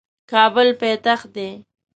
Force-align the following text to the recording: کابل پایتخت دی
کابل 0.31 0.67
پایتخت 0.79 1.23
دی 1.35 1.49